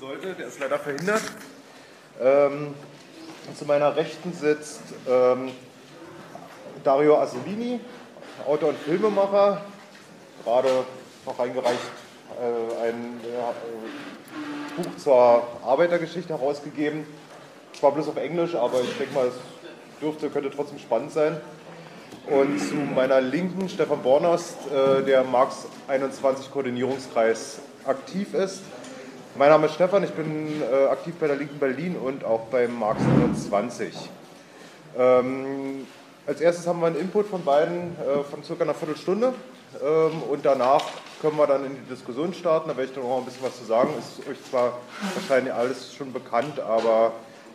[0.00, 0.34] sollte.
[0.34, 1.22] Der ist leider verhindert.
[2.20, 2.74] Ähm,
[3.54, 5.50] zu meiner Rechten sitzt ähm,
[6.82, 7.80] Dario Assolini,
[8.46, 9.60] Autor und Filmemacher,
[10.42, 10.70] gerade
[11.26, 11.78] noch eingereicht
[12.40, 17.04] äh, ein äh, Buch zur Arbeitergeschichte herausgegeben.
[17.78, 19.34] Zwar bloß auf Englisch, aber ich denke mal, es
[20.00, 21.38] dürfte, könnte trotzdem spannend sein.
[22.26, 28.62] Und zu meiner Linken Stefan Bornast, äh, der Marx 21 Koordinierungskreis aktiv ist.
[29.36, 32.76] Mein Name ist Stefan, ich bin äh, aktiv bei der Linken Berlin und auch beim
[32.76, 33.94] Marx 21.
[34.98, 35.86] Ähm,
[36.26, 39.32] als erstes haben wir einen Input von beiden äh, von circa einer Viertelstunde
[39.80, 40.82] ähm, und danach
[41.22, 42.70] können wir dann in die Diskussion starten.
[42.70, 43.90] Da werde ich dann noch ein bisschen was zu sagen.
[43.98, 44.78] Ist euch zwar
[45.14, 47.12] wahrscheinlich alles schon bekannt, aber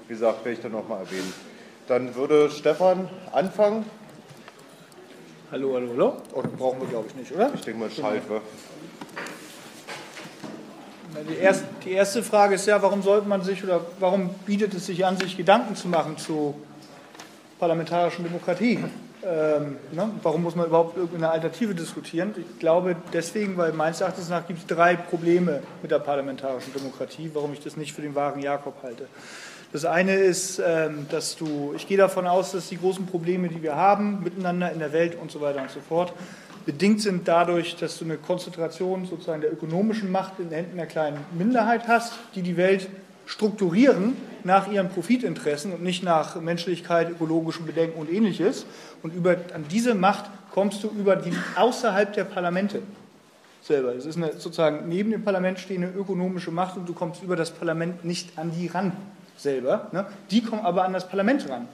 [0.08, 1.34] wie gesagt, werde ich dann nochmal erwähnen.
[1.90, 3.86] Dann würde Stefan anfangen.
[5.52, 6.14] Hallo, hallo, hallo.
[6.34, 7.54] Oder oh, brauchen wir, glaube ich, nicht, oder?
[7.54, 8.42] Ich denke mal, schalten wir.
[11.30, 14.88] Die erste, die erste Frage ist ja, warum sollte man sich oder warum bietet es
[14.88, 16.56] sich an, sich Gedanken zu machen zu
[17.58, 18.80] parlamentarischen Demokratie?
[19.23, 20.12] Ähm, ne?
[20.22, 22.34] Warum muss man überhaupt irgendeine Alternative diskutieren?
[22.38, 27.32] Ich glaube deswegen, weil meines Erachtens nach gibt es drei Probleme mit der parlamentarischen Demokratie,
[27.34, 29.08] warum ich das nicht für den wahren Jakob halte.
[29.72, 33.64] Das eine ist, ähm, dass du, ich gehe davon aus, dass die großen Probleme, die
[33.64, 36.14] wir haben, miteinander in der Welt und so weiter und so fort,
[36.66, 40.88] bedingt sind dadurch, dass du eine Konzentration sozusagen der ökonomischen Macht in den Händen einer
[40.88, 42.89] kleinen Minderheit hast, die die Welt
[43.25, 48.66] strukturieren nach ihren Profitinteressen und nicht nach Menschlichkeit, ökologischen Bedenken und ähnliches.
[49.02, 52.81] Und über, an diese Macht kommst du über die außerhalb der Parlamente
[53.63, 53.95] selber.
[53.95, 57.52] Es ist eine sozusagen neben dem Parlament stehende ökonomische Macht und du kommst über das
[57.52, 58.91] Parlament nicht an die ran
[59.38, 59.89] selber.
[59.91, 60.05] Ne?
[60.30, 61.67] Die kommen aber an das Parlament ran.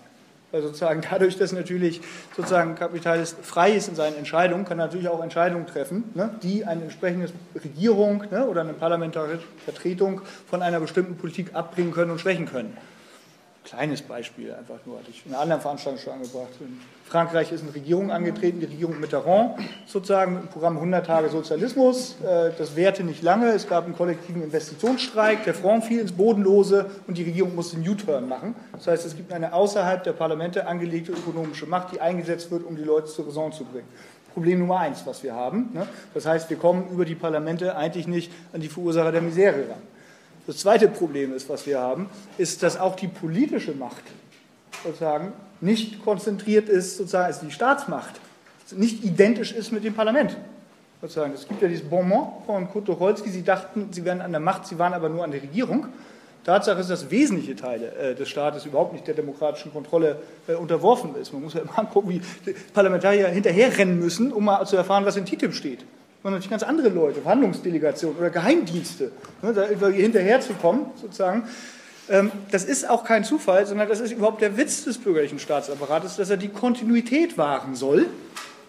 [0.51, 2.01] Weil sozusagen dadurch, dass natürlich
[2.35, 6.65] sozusagen Kapitalist frei ist in seinen Entscheidungen, kann er natürlich auch Entscheidungen treffen, ne, die
[6.65, 12.19] eine entsprechende Regierung ne, oder eine parlamentarische Vertretung von einer bestimmten Politik abbringen können und
[12.19, 12.75] schwächen können.
[13.63, 16.49] Kleines Beispiel einfach nur, hatte ich in einer anderen Veranstaltung schon angebracht.
[16.59, 21.29] In Frankreich ist eine Regierung angetreten, die Regierung Mitterrand, sozusagen mit dem Programm 100 Tage
[21.29, 22.15] Sozialismus.
[22.21, 23.49] Äh, das währte nicht lange.
[23.51, 27.87] Es gab einen kollektiven Investitionsstreik, der Front fiel ins Bodenlose und die Regierung musste einen
[27.87, 28.55] U-Turn machen.
[28.73, 32.75] Das heißt, es gibt eine außerhalb der Parlamente angelegte ökonomische Macht, die eingesetzt wird, um
[32.75, 33.87] die Leute zur Raison zu bringen.
[34.33, 35.69] Problem Nummer eins, was wir haben.
[35.73, 35.87] Ne?
[36.13, 39.81] Das heißt, wir kommen über die Parlamente eigentlich nicht an die Verursacher der Misere ran.
[40.47, 44.03] Das zweite Problem ist, was wir haben, ist, dass auch die politische Macht
[44.83, 48.19] sozusagen nicht konzentriert ist, sozusagen als die Staatsmacht,
[48.75, 50.37] nicht identisch ist mit dem Parlament.
[51.01, 51.33] Sozusagen.
[51.33, 54.65] Es gibt ja dieses Bonmot von Kurt Tucholsky, sie dachten, sie wären an der Macht,
[54.67, 55.87] sie waren aber nur an der Regierung.
[56.43, 61.15] Tatsache ist, dass wesentliche Teile äh, des Staates überhaupt nicht der demokratischen Kontrolle äh, unterworfen
[61.15, 61.33] ist.
[61.33, 62.21] Man muss ja immer angucken, wie
[62.73, 65.85] Parlamentarier hinterherrennen müssen, um mal zu erfahren, was in TTIP steht
[66.23, 69.11] sondern natürlich ganz andere Leute, Verhandlungsdelegationen oder Geheimdienste,
[69.41, 71.43] ne, da hinterherzukommen, sozusagen.
[72.09, 76.17] Ähm, das ist auch kein Zufall, sondern das ist überhaupt der Witz des bürgerlichen Staatsapparates,
[76.17, 78.07] dass er die Kontinuität wahren soll.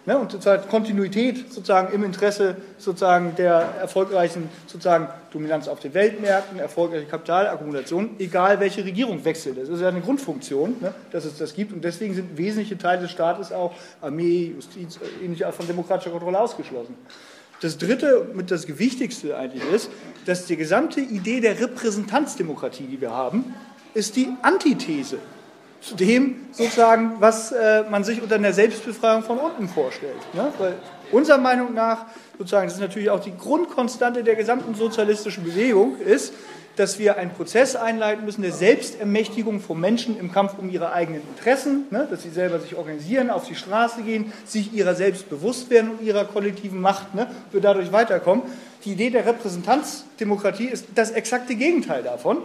[0.05, 6.59] Ne, und zwar Kontinuität sozusagen im Interesse sozusagen der erfolgreichen sozusagen Dominanz auf den Weltmärkten,
[6.59, 9.57] erfolgreiche Kapitalakkumulation, egal welche Regierung wechselt.
[9.57, 11.71] Das ist ja eine Grundfunktion, ne, dass es das gibt.
[11.71, 16.39] Und deswegen sind wesentliche Teile des Staates auch Armee, Justiz, äh, ähnliche von demokratischer Kontrolle
[16.39, 16.97] ausgeschlossen.
[17.63, 19.89] Das Dritte, mit das Gewichtigste eigentlich ist,
[20.25, 23.55] dass die gesamte Idee der Repräsentanzdemokratie, die wir haben,
[23.93, 25.17] ist die Antithese
[25.79, 30.17] zu dem sozusagen, was äh, man sich unter einer Selbstbefreiung von unten vorstellt.
[30.33, 30.51] Ne?
[30.57, 30.75] Weil
[31.13, 32.05] unserer Meinung nach,
[32.37, 36.33] sozusagen, das ist natürlich auch die Grundkonstante der gesamten sozialistischen Bewegung, ist,
[36.75, 41.21] dass wir einen Prozess einleiten müssen der Selbstermächtigung von Menschen im Kampf um ihre eigenen
[41.35, 45.69] Interessen, ne, dass sie selber sich organisieren, auf die Straße gehen, sich ihrer selbst bewusst
[45.69, 48.43] werden und ihrer kollektiven Macht, ne, wir dadurch weiterkommen.
[48.85, 52.39] Die Idee der Repräsentanzdemokratie ist das exakte Gegenteil davon,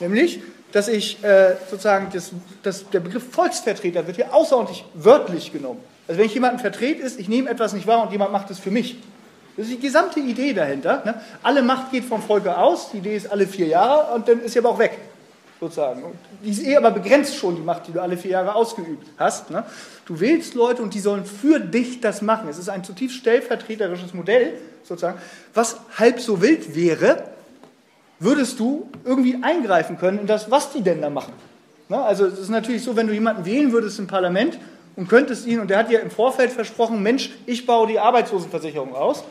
[0.00, 0.42] nämlich,
[0.72, 5.80] dass ich äh, sozusagen, das, das, der Begriff Volksvertreter wird hier außerordentlich wörtlich genommen.
[6.08, 8.58] Also wenn ich jemanden vertrete, ist, ich nehme etwas nicht wahr und jemand macht es
[8.58, 8.96] für mich.
[9.56, 11.02] Das ist die gesamte Idee dahinter.
[11.04, 11.20] Ne?
[11.42, 14.52] Alle Macht geht vom Volke aus, die Idee ist alle vier Jahre und dann ist
[14.52, 14.98] sie aber auch weg,
[15.60, 16.02] sozusagen.
[16.02, 19.06] Und die ist eh aber begrenzt schon, die Macht, die du alle vier Jahre ausgeübt
[19.16, 19.50] hast.
[19.50, 19.64] Ne?
[20.06, 22.48] Du wählst Leute und die sollen für dich das machen.
[22.48, 25.18] Es ist ein zutiefst stellvertreterisches Modell, sozusagen.
[25.54, 27.24] Was halb so wild wäre,
[28.18, 31.32] würdest du irgendwie eingreifen können in das, was die denn da machen.
[31.88, 31.98] Ne?
[32.00, 34.58] Also es ist natürlich so, wenn du jemanden wählen würdest im Parlament
[34.96, 38.94] und könntest ihn, und der hat dir im Vorfeld versprochen, Mensch, ich baue die Arbeitslosenversicherung
[38.94, 39.24] aus,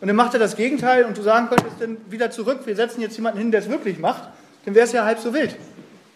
[0.00, 3.00] und dann macht er das Gegenteil und du sagen könntest dann wieder zurück, wir setzen
[3.00, 4.22] jetzt jemanden hin, der es wirklich macht,
[4.64, 5.56] dann wäre es ja halb so wild.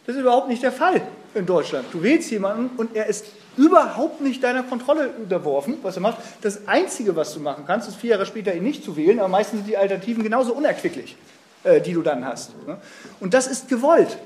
[0.07, 1.01] Das ist überhaupt nicht der Fall
[1.35, 1.87] in Deutschland.
[1.93, 3.27] Du wählst jemanden und er ist
[3.57, 6.19] überhaupt nicht deiner Kontrolle unterworfen, was er macht.
[6.41, 9.29] Das Einzige, was du machen kannst, ist vier Jahre später ihn nicht zu wählen, aber
[9.29, 11.17] meistens sind die Alternativen genauso unerquicklich.
[11.65, 12.51] äh, die du dann hast.
[12.67, 12.79] Ne?
[13.21, 14.19] Und das ist gewollt.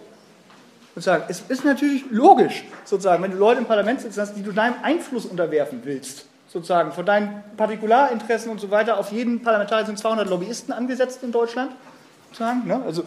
[0.94, 1.24] Sozusagen.
[1.28, 4.76] Es ist natürlich logisch, sozusagen, wenn du Leute im Parlament sitzen hast, die du deinem
[4.82, 6.24] Einfluss unterwerfen willst,
[6.56, 8.98] sozusagen, von deinen Partikularinteressen und so weiter.
[8.98, 11.72] Auf jeden Parlamentarier sind 200 Lobbyisten angesetzt in Deutschland.
[12.30, 12.80] Sozusagen, ne?
[12.84, 13.04] Also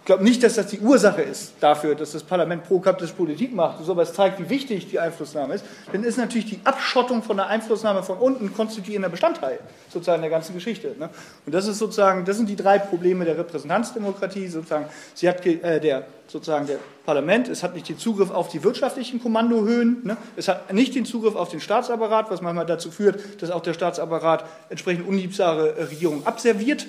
[0.00, 3.86] ich glaube nicht, dass das die Ursache ist dafür, dass das Parlament pro-kapitalistische Politik macht,
[3.86, 5.64] aber es zeigt, wie wichtig die Einflussnahme ist.
[5.92, 9.60] Denn ist natürlich die Abschottung von der Einflussnahme von unten konstituierender Bestandteil
[9.90, 10.94] sozusagen der ganzen Geschichte.
[10.98, 11.10] Ne?
[11.44, 14.48] Und das ist sozusagen, das sind die drei Probleme der Repräsentanzdemokratie.
[14.48, 18.62] Sozusagen, sie hat äh, der sozusagen der Parlament, es hat nicht den Zugriff auf die
[18.64, 20.16] wirtschaftlichen Kommandohöhen, ne?
[20.36, 23.74] es hat nicht den Zugriff auf den Staatsapparat, was manchmal dazu führt, dass auch der
[23.74, 26.86] Staatsapparat entsprechend unliebsame Regierungen abserviert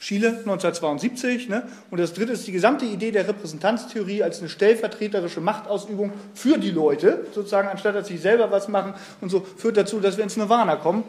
[0.00, 1.48] Chile 1972.
[1.48, 1.64] Ne?
[1.90, 6.70] Und das dritte ist die gesamte Idee der Repräsentanztheorie als eine stellvertreterische Machtausübung für die
[6.70, 10.36] Leute, sozusagen, anstatt dass sie selber was machen und so, führt dazu, dass wir ins
[10.36, 11.04] Nirvana kommen,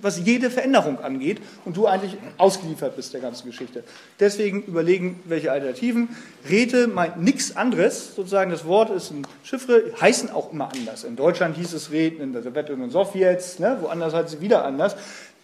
[0.00, 3.84] was jede Veränderung angeht und du eigentlich ausgeliefert bist der ganzen Geschichte.
[4.20, 6.08] Deswegen überlegen, welche Alternativen.
[6.48, 11.04] Räte meint nichts anderes, sozusagen, das Wort ist ein Chiffre, heißen auch immer anders.
[11.04, 13.78] In Deutschland hieß es Räten, in der Sowjetunion Sowjets, ne?
[13.80, 14.96] woanders heißt es wieder anders.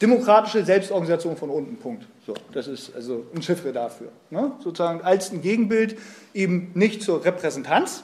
[0.02, 2.06] Demokratische Selbstorganisation von unten, Punkt.
[2.26, 4.08] So, das ist also ein Chiffre dafür.
[4.30, 4.50] Ne?
[4.58, 5.96] Sozusagen als ein Gegenbild
[6.34, 8.02] eben nicht zur Repräsentanz,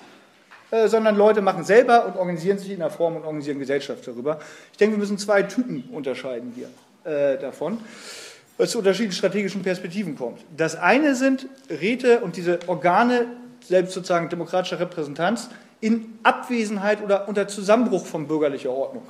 [0.70, 4.38] äh, sondern Leute machen selber und organisieren sich in der Form und organisieren Gesellschaft darüber.
[4.70, 6.68] Ich denke, wir müssen zwei Typen unterscheiden hier
[7.10, 7.78] äh, davon,
[8.58, 10.40] was zu unterschiedlichen strategischen Perspektiven kommt.
[10.56, 13.26] Das eine sind Räte und diese Organe,
[13.66, 15.50] selbst sozusagen demokratischer Repräsentanz,
[15.80, 19.02] in Abwesenheit oder unter Zusammenbruch von bürgerlicher Ordnung.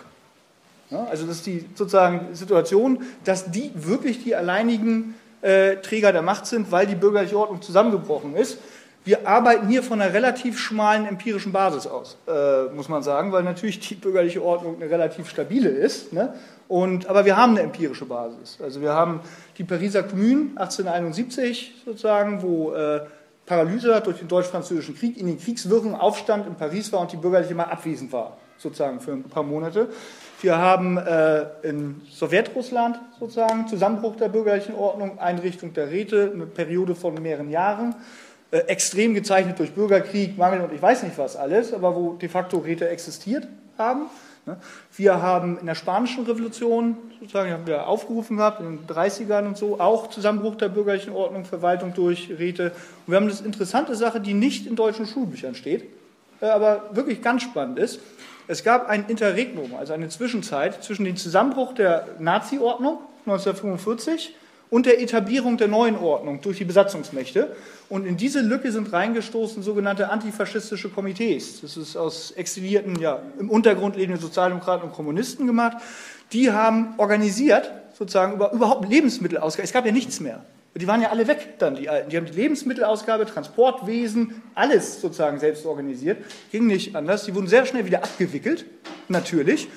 [0.90, 6.46] Also das ist die sozusagen Situation, dass die wirklich die alleinigen äh, Träger der Macht
[6.46, 8.58] sind, weil die bürgerliche Ordnung zusammengebrochen ist.
[9.04, 13.42] Wir arbeiten hier von einer relativ schmalen empirischen Basis aus, äh, muss man sagen, weil
[13.42, 16.12] natürlich die bürgerliche Ordnung eine relativ stabile ist.
[16.12, 16.34] Ne?
[16.68, 18.58] Und, aber wir haben eine empirische Basis.
[18.62, 19.20] Also wir haben
[19.56, 23.00] die Pariser Kommune 1871 sozusagen, wo äh,
[23.46, 27.54] Paralyse durch den deutsch-französischen Krieg in den Kriegswirren Aufstand in Paris war und die bürgerliche
[27.54, 29.88] mal abwesend war, sozusagen für ein paar Monate.
[30.40, 36.94] Wir haben äh, in Sowjetrussland sozusagen Zusammenbruch der bürgerlichen Ordnung, Einrichtung der Räte, eine Periode
[36.94, 37.96] von mehreren Jahren,
[38.52, 42.28] äh, extrem gezeichnet durch Bürgerkrieg, Mangel und ich weiß nicht was alles, aber wo de
[42.28, 44.02] facto Räte existiert haben.
[44.46, 44.56] Ne?
[44.96, 49.58] Wir haben in der Spanischen Revolution, sozusagen, haben wir aufgerufen gehabt, in den 30ern und
[49.58, 52.70] so, auch Zusammenbruch der bürgerlichen Ordnung, Verwaltung durch Räte.
[53.06, 55.84] Und wir haben eine interessante Sache, die nicht in deutschen Schulbüchern steht,
[56.40, 57.98] äh, aber wirklich ganz spannend ist.
[58.48, 64.34] Es gab ein Interregnum, also eine Zwischenzeit zwischen dem Zusammenbruch der Nazi-Ordnung 1945
[64.70, 67.54] und der Etablierung der neuen Ordnung durch die Besatzungsmächte.
[67.90, 71.60] Und in diese Lücke sind reingestoßen sogenannte antifaschistische Komitees.
[71.60, 75.76] Das ist aus exilierten, ja, im Untergrund lebenden Sozialdemokraten und Kommunisten gemacht.
[76.32, 79.64] Die haben organisiert, sozusagen, über, überhaupt Lebensmittelausgabe.
[79.64, 80.42] Es gab ja nichts mehr.
[80.74, 82.10] Die waren ja alle weg dann, die Alten.
[82.10, 86.18] Die haben die Lebensmittelausgabe, Transportwesen, alles sozusagen selbst organisiert.
[86.52, 87.24] Ging nicht anders.
[87.24, 88.64] Die wurden sehr schnell wieder abgewickelt,
[89.08, 89.68] natürlich.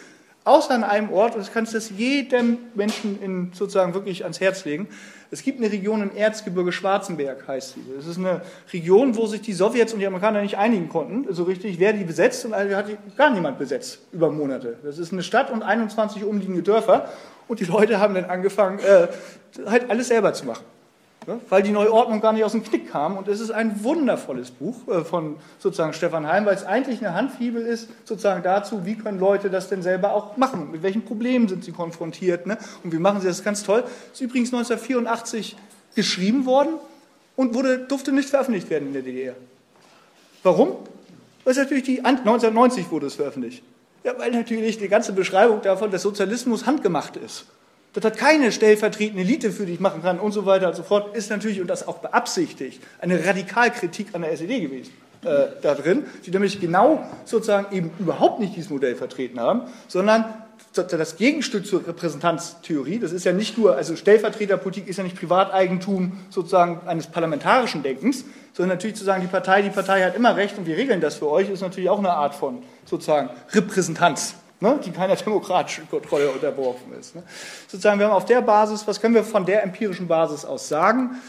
[0.44, 4.66] Außer an einem Ort, und kannst du das jedem Menschen in, sozusagen wirklich ans Herz
[4.66, 4.88] legen.
[5.30, 7.82] Es gibt eine Region im Erzgebirge Schwarzenberg, heißt sie.
[7.96, 8.42] Das ist eine
[8.74, 12.04] Region, wo sich die Sowjets und die Amerikaner nicht einigen konnten, so richtig, wer die
[12.04, 14.78] besetzt, und also hat die gar niemand besetzt über Monate.
[14.84, 17.10] Das ist eine Stadt und 21 umliegende Dörfer,
[17.48, 19.08] und die Leute haben dann angefangen, äh,
[19.68, 20.64] halt alles selber zu machen
[21.50, 23.18] weil die neue Ordnung gar nicht aus dem Knick kam.
[23.18, 27.14] Und es ist ein wundervolles Buch äh, von sozusagen Stefan Heim, weil es eigentlich eine
[27.14, 30.72] Handfibel ist, sozusagen dazu, wie können Leute das denn selber auch machen?
[30.72, 32.48] Mit welchen Problemen sind sie konfrontiert?
[32.48, 32.58] Ne?
[32.84, 33.44] Und wie machen sie das?
[33.44, 33.84] Ganz toll.
[34.12, 35.56] Ist übrigens 1984
[35.96, 36.74] geschrieben worden
[37.36, 39.36] und wurde, durfte nicht veröffentlicht werden in der DDR.
[40.42, 40.70] Warum?
[41.44, 43.64] Weil es natürlich die, 1990 wurde es veröffentlicht.
[44.04, 47.46] Ja, weil natürlich die ganze Beschreibung davon, dass Sozialismus handgemacht ist
[47.94, 51.16] das hat keine stellvertretende Elite für dich machen kann und so weiter und so fort,
[51.16, 54.94] ist natürlich, und das auch beabsichtigt, eine Radikalkritik an der SED gewesen.
[55.24, 60.26] Äh, da drin, die nämlich genau sozusagen eben überhaupt nicht dieses Modell vertreten haben, sondern
[60.74, 66.14] das Gegenstück zur Repräsentanztheorie, das ist ja nicht nur, also Stellvertreterpolitik ist ja nicht Privateigentum
[66.30, 70.58] sozusagen eines parlamentarischen Denkens, sondern natürlich zu sagen, die Partei, die Partei hat immer recht
[70.58, 74.80] und wir regeln das für euch, ist natürlich auch eine Art von sozusagen Repräsentanz ne,
[74.86, 77.16] die keiner demokratischen Kontrolle unterworfen ist.
[77.16, 77.24] Ne.
[77.68, 81.22] Sozusagen, wir haben auf der Basis, was können wir von der empirischen Basis aus sagen?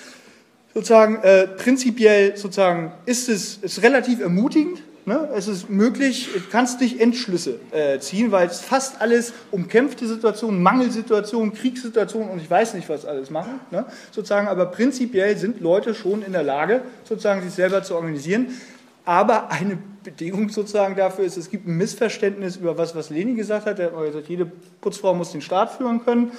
[0.74, 4.82] Sozusagen, äh, prinzipiell sozusagen ist es ist relativ ermutigend.
[5.04, 5.28] Ne?
[5.34, 10.62] Es ist möglich, du kannst nicht Entschlüsse äh, ziehen, weil es fast alles umkämpfte Situationen,
[10.62, 13.60] Mangelsituationen, Kriegssituationen und ich weiß nicht, was alles machen.
[13.72, 13.84] Ne?
[14.12, 18.46] Sozusagen, aber prinzipiell sind Leute schon in der Lage, sozusagen sich selber zu organisieren.
[19.04, 23.66] Aber eine Bedingung sozusagen dafür ist, es gibt ein Missverständnis über was, was Lenin gesagt
[23.66, 23.78] hat.
[23.78, 24.46] Er hat gesagt, jede
[24.80, 26.32] Putzfrau muss den Staat führen können.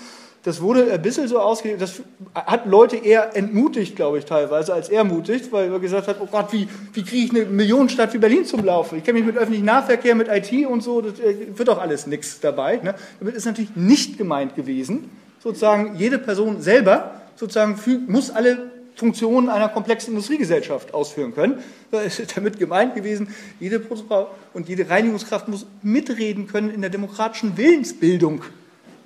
[0.44, 2.02] das wurde ein bisschen so ausgelegt, das
[2.36, 6.52] hat Leute eher entmutigt, glaube ich, teilweise, als ermutigt, weil er gesagt hat, oh Gott,
[6.52, 8.98] wie, wie kriege ich eine Millionenstadt wie Berlin zum Laufen?
[8.98, 12.08] Ich kenne mich mit öffentlichem Nahverkehr, mit IT und so, das äh, wird doch alles
[12.08, 12.78] nichts dabei.
[12.78, 12.94] Ne?
[13.20, 19.70] Damit ist natürlich nicht gemeint gewesen, sozusagen jede Person selber sozusagen muss alle Funktionen einer
[19.70, 21.64] komplexen Industriegesellschaft ausführen können.
[21.92, 26.90] Da ist damit gemeint gewesen, jede Putzfrau und jede Reinigungskraft muss mitreden können in der
[26.90, 28.44] demokratischen Willensbildung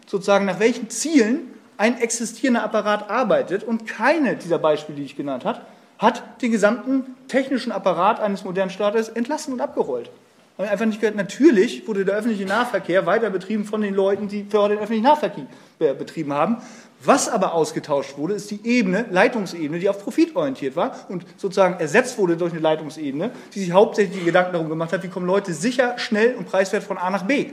[0.07, 3.63] sozusagen nach welchen Zielen ein existierender Apparat arbeitet.
[3.63, 5.61] Und keine dieser Beispiele, die ich genannt habe,
[5.99, 10.09] hat den gesamten technischen Apparat eines modernen Staates entlassen und abgerollt.
[10.57, 14.43] Haben einfach nicht gehört, natürlich wurde der öffentliche Nahverkehr weiter betrieben von den Leuten, die
[14.43, 15.45] für den öffentlichen Nahverkehr
[15.77, 16.57] betrieben haben.
[17.03, 21.79] Was aber ausgetauscht wurde, ist die Ebene, Leitungsebene, die auf Profit orientiert war und sozusagen
[21.79, 25.27] ersetzt wurde durch eine Leitungsebene, die sich hauptsächlich die Gedanken darum gemacht hat, wie kommen
[25.27, 27.51] Leute sicher, schnell und preiswert von A nach B.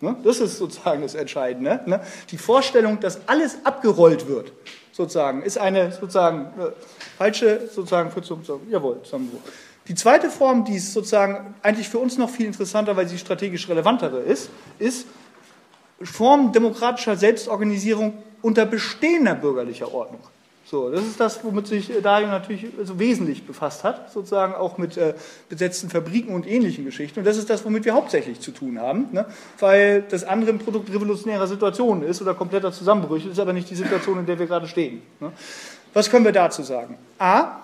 [0.00, 0.16] Ne?
[0.22, 1.80] Das ist sozusagen das Entscheidende.
[1.86, 2.00] Ne?
[2.30, 4.52] Die Vorstellung, dass alles abgerollt wird,
[4.92, 6.72] sozusagen, ist eine sozusagen äh,
[7.16, 9.40] falsche sozusagen für zum, jawohl, Zusammenbruch.
[9.88, 13.68] Die zweite Form, die ist sozusagen eigentlich für uns noch viel interessanter, weil sie strategisch
[13.68, 14.48] relevantere ist,
[14.78, 15.06] ist
[16.00, 20.20] Form demokratischer Selbstorganisierung unter bestehender bürgerlicher Ordnung.
[20.72, 24.96] So, das ist das, womit sich Dario natürlich so wesentlich befasst hat, sozusagen auch mit
[24.96, 25.12] äh,
[25.50, 27.18] besetzten Fabriken und ähnlichen Geschichten.
[27.18, 29.26] Und das ist das, womit wir hauptsächlich zu tun haben, ne?
[29.58, 33.74] weil das andere ein Produkt revolutionärer Situationen ist oder kompletter Zusammenbrüche, ist aber nicht die
[33.74, 35.02] Situation, in der wir gerade stehen.
[35.20, 35.32] Ne?
[35.92, 36.96] Was können wir dazu sagen?
[37.18, 37.60] A,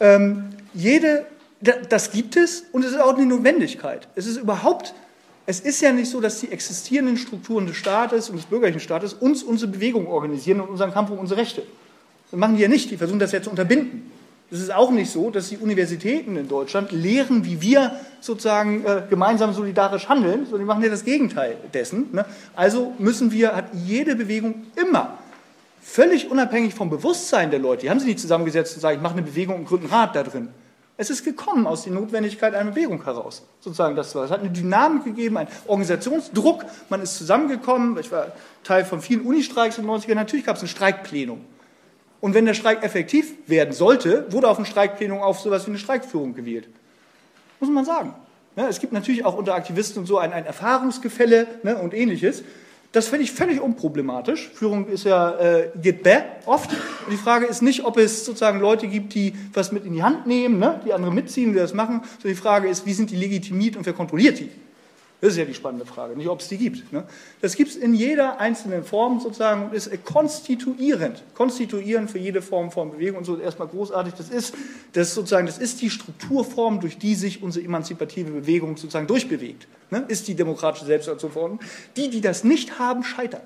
[0.00, 1.26] ähm, jede,
[1.60, 4.08] das gibt es und es ist auch eine Notwendigkeit.
[4.14, 4.94] Es ist überhaupt
[5.50, 9.14] es ist ja nicht so, dass die existierenden Strukturen des Staates und des bürgerlichen Staates
[9.14, 11.62] uns unsere Bewegung organisieren und unseren Kampf um unsere Rechte.
[12.30, 14.10] Das machen die ja nicht, die versuchen das ja zu unterbinden.
[14.50, 19.04] Es ist auch nicht so, dass die Universitäten in Deutschland lehren, wie wir sozusagen äh,
[19.08, 22.08] gemeinsam solidarisch handeln, sondern die machen ja das Gegenteil dessen.
[22.12, 22.26] Ne?
[22.54, 25.16] Also müssen wir, hat jede Bewegung immer,
[25.80, 29.14] völlig unabhängig vom Bewusstsein der Leute, die haben sich nicht zusammengesetzt und sagen, ich mache
[29.14, 30.50] eine Bewegung und gründe einen Rat da drin.
[31.00, 33.44] Es ist gekommen aus der Notwendigkeit einer Bewegung heraus.
[33.60, 34.24] Sozusagen das war.
[34.24, 36.64] Es hat eine Dynamik gegeben, einen Organisationsdruck.
[36.88, 37.96] Man ist zusammengekommen.
[38.00, 38.32] Ich war
[38.64, 40.16] Teil von vielen Unistreiks in den 90ern.
[40.16, 41.44] Natürlich gab es ein Streikplenum.
[42.20, 45.78] Und wenn der Streik effektiv werden sollte, wurde auf dem Streikplenum auf sowas wie eine
[45.78, 46.68] Streikführung gewählt.
[47.60, 48.12] Muss man sagen.
[48.56, 52.42] Es gibt natürlich auch unter Aktivisten und so ein, ein Erfahrungsgefälle ne, und ähnliches.
[52.92, 54.48] Das finde ich völlig unproblematisch.
[54.54, 56.70] Führung ist ja, äh, geht bäh, oft.
[56.70, 60.02] Und die Frage ist nicht, ob es sozusagen Leute gibt, die was mit in die
[60.02, 63.10] Hand nehmen, ne, die andere mitziehen, die das machen, sondern die Frage ist, wie sind
[63.10, 64.48] die legitimiert und wer kontrolliert die?
[65.20, 66.92] Das ist ja die spannende Frage, nicht ob es die gibt.
[66.92, 67.02] Ne?
[67.40, 71.24] Das gibt es in jeder einzelnen Form sozusagen und ist konstituierend.
[71.34, 74.14] Konstituierend für jede Form von Bewegung und so erstmal großartig.
[74.14, 74.54] Das ist,
[74.92, 79.66] das sozusagen, das ist die Strukturform, durch die sich unsere emanzipative Bewegung sozusagen durchbewegt.
[79.90, 80.04] Ne?
[80.06, 81.58] Ist die demokratische Selbstorganisation.
[81.96, 83.42] Die, die das nicht haben, scheitern.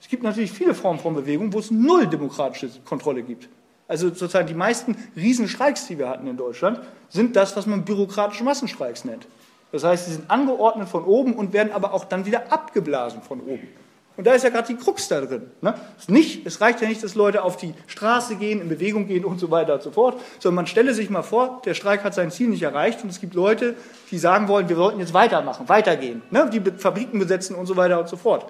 [0.00, 3.48] Es gibt natürlich viele Formen von Bewegung, wo es null demokratische Kontrolle gibt.
[3.88, 8.44] Also sozusagen die meisten Riesenstreiks, die wir hatten in Deutschland, sind das, was man bürokratische
[8.44, 9.26] Massenstreiks nennt.
[9.72, 13.40] Das heißt, sie sind angeordnet von oben und werden aber auch dann wieder abgeblasen von
[13.40, 13.68] oben.
[14.16, 15.50] Und da ist ja gerade die Krux da drin.
[15.62, 15.74] Ne?
[15.98, 19.24] Es, nicht, es reicht ja nicht, dass Leute auf die Straße gehen, in Bewegung gehen
[19.24, 22.12] und so weiter und so fort, sondern man stelle sich mal vor, der Streik hat
[22.12, 23.76] sein Ziel nicht erreicht und es gibt Leute,
[24.10, 26.50] die sagen wollen, wir sollten jetzt weitermachen, weitergehen, ne?
[26.52, 28.44] die Fabriken besetzen und so weiter und so fort.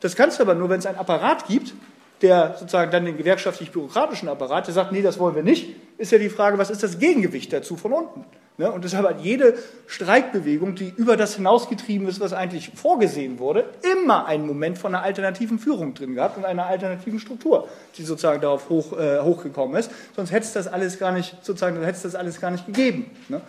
[0.00, 1.74] Das kannst du aber nur, wenn es einen Apparat gibt,
[2.22, 6.18] der sozusagen dann den gewerkschaftlich-bürokratischen Apparat, der sagt, nee, das wollen wir nicht, ist ja
[6.18, 8.24] die Frage, was ist das Gegengewicht dazu von unten?
[8.56, 8.70] Ne?
[8.70, 9.54] Und deshalb hat jede
[9.86, 13.64] Streikbewegung, die über das hinausgetrieben ist, was eigentlich vorgesehen wurde,
[13.98, 18.40] immer einen Moment von einer alternativen Führung drin gehabt und einer alternativen Struktur, die sozusagen
[18.40, 19.90] darauf hoch, äh, hochgekommen ist.
[20.14, 23.10] Sonst hätte es das alles gar nicht, sozusagen, hätte es das alles gar nicht gegeben.
[23.28, 23.40] Ne?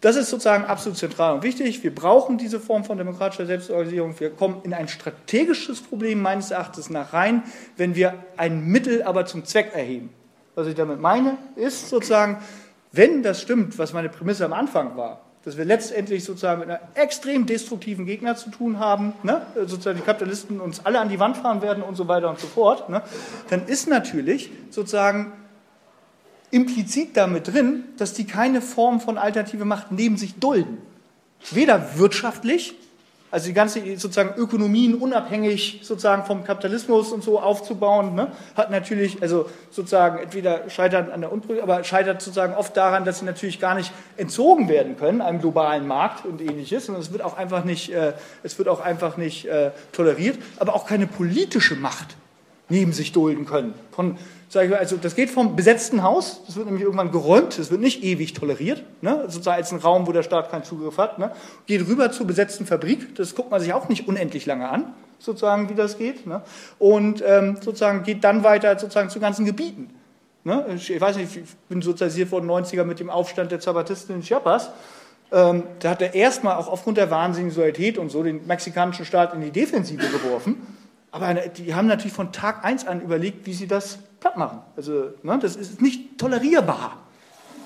[0.00, 1.82] Das ist sozusagen absolut zentral und wichtig.
[1.82, 4.18] Wir brauchen diese Form von demokratischer Selbstorganisierung.
[4.20, 7.42] Wir kommen in ein strategisches Problem meines Erachtens nach rein,
[7.78, 10.10] wenn wir ein Mittel aber zum Zweck erheben.
[10.56, 12.38] Was ich damit meine, ist sozusagen,
[12.94, 16.80] wenn das stimmt, was meine Prämisse am Anfang war, dass wir letztendlich sozusagen mit einem
[16.94, 19.42] extrem destruktiven Gegner zu tun haben, ne?
[19.66, 22.46] sozusagen die Kapitalisten uns alle an die Wand fahren werden und so weiter und so
[22.46, 23.02] fort, ne?
[23.50, 25.32] dann ist natürlich sozusagen
[26.50, 30.78] implizit damit drin, dass die keine Form von alternative Macht neben sich dulden.
[31.50, 32.74] Weder wirtschaftlich
[33.34, 39.20] also die ganze sozusagen Ökonomien unabhängig sozusagen vom Kapitalismus und so aufzubauen, ne, hat natürlich,
[39.22, 43.58] also sozusagen entweder scheitert an der Unbrüche, aber scheitert sozusagen oft daran, dass sie natürlich
[43.58, 46.88] gar nicht entzogen werden können einem globalen Markt und ähnliches.
[46.88, 48.12] Und es wird auch einfach nicht, äh,
[48.44, 52.14] es wird auch einfach nicht äh, toleriert, aber auch keine politische Macht
[52.68, 53.74] neben sich dulden können.
[53.92, 54.16] Von
[54.62, 58.04] ich also das geht vom besetzten Haus, das wird nämlich irgendwann geräumt, das wird nicht
[58.04, 59.24] ewig toleriert, ne?
[59.26, 61.18] sozusagen als ein Raum, wo der Staat keinen Zugriff hat.
[61.18, 61.32] Ne?
[61.66, 64.94] Geht rüber zur besetzten Fabrik, das guckt man sich auch nicht unendlich lange an.
[65.18, 66.26] sozusagen, wie das geht.
[66.26, 66.42] Ne?
[66.78, 69.90] Und ähm, sozusagen geht dann weiter sozusagen zu ganzen Gebieten.
[70.44, 70.64] Ne?
[70.76, 74.70] Ich weiß nicht, ich bin sozialisiert worden 90er mit dem Aufstand der Zapatisten in Chiapas.
[75.32, 79.34] Ähm, da hat er erstmal auch aufgrund der wahnsinnigen Solidarität und so den mexikanischen Staat
[79.34, 80.83] in die Defensive geworfen.
[81.14, 84.62] Aber die haben natürlich von Tag 1 an überlegt, wie sie das platt machen.
[84.76, 86.98] Also, ne, das ist nicht tolerierbar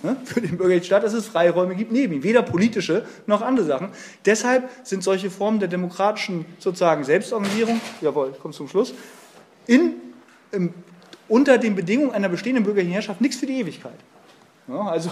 [0.03, 3.65] ne, für den bürgerlichen Staat, dass es Freiräume gibt neben ihm, weder politische noch andere
[3.65, 3.89] Sachen.
[4.27, 8.93] Deshalb sind solche Formen der demokratischen sozusagen Selbstorganisierung, jawohl, ich komme zum Schluss,
[9.67, 9.95] in,
[10.53, 10.75] im,
[11.27, 13.99] unter den Bedingungen einer bestehenden bürgerlichen Herrschaft nichts für die Ewigkeit.
[14.75, 15.11] Ja, also,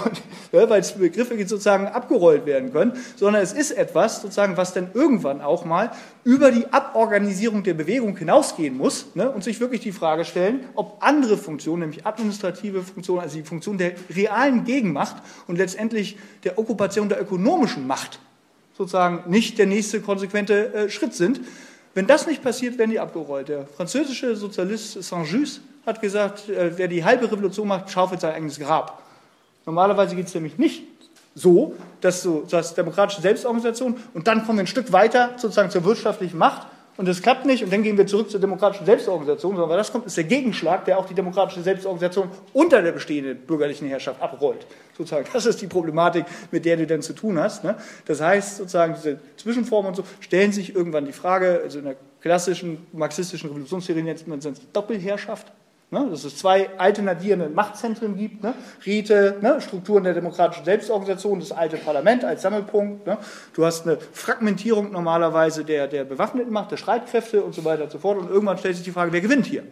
[0.53, 5.65] weil Begriffe sozusagen abgerollt werden können, sondern es ist etwas, sozusagen, was dann irgendwann auch
[5.65, 5.93] mal
[6.25, 10.99] über die Aborganisierung der Bewegung hinausgehen muss ne, und sich wirklich die Frage stellen, ob
[11.01, 17.09] andere Funktionen, nämlich administrative Funktionen, also die Funktion der realen Gegenmacht und letztendlich der Okkupation
[17.09, 18.21] der ökonomischen Macht,
[18.77, 21.41] sozusagen nicht der nächste konsequente äh, Schritt sind.
[21.95, 23.49] Wenn das nicht passiert, werden die abgerollt.
[23.49, 28.59] Der französische Sozialist Saint-Just hat gesagt, äh, wer die halbe Revolution macht, schaufelt sein eigenes
[28.59, 29.06] Grab.
[29.67, 30.85] Normalerweise geht es nämlich nicht
[31.35, 35.85] so, dass so dass demokratische Selbstorganisation und dann kommen wir ein Stück weiter sozusagen zur
[35.85, 39.69] wirtschaftlichen Macht und das klappt nicht und dann gehen wir zurück zur demokratischen Selbstorganisation, sondern
[39.69, 43.87] was das kommt, ist der Gegenschlag, der auch die demokratische Selbstorganisation unter der bestehenden bürgerlichen
[43.87, 44.67] Herrschaft abrollt.
[44.97, 47.65] Sozusagen, das ist die Problematik, mit der du dann zu tun hast.
[47.65, 47.77] Ne?
[48.07, 51.97] Das heißt, sozusagen diese Zwischenformen und so stellen sich irgendwann die Frage, also in der
[52.23, 55.53] klassischen marxistischen Revolutionstheorie nennt man es Doppelherrschaft.
[55.89, 61.53] Ne, dass es zwei alternierende Machtzentren gibt, ne, Räte, ne, Strukturen der demokratischen Selbstorganisation, das
[61.53, 63.07] alte Parlament als Sammelpunkt.
[63.07, 63.19] Ne,
[63.55, 67.93] du hast eine Fragmentierung normalerweise der, der bewaffneten Macht, der Streitkräfte und so weiter und
[67.93, 68.19] so fort.
[68.19, 69.63] Und irgendwann stellt sich die Frage, wer gewinnt hier?